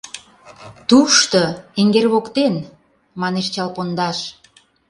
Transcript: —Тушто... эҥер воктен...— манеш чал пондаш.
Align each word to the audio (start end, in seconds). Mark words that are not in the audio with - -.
—Тушто... 0.89 1.41
эҥер 1.79 2.05
воктен...— 2.13 2.53
манеш 3.21 3.47
чал 3.53 3.69
пондаш. 3.75 4.19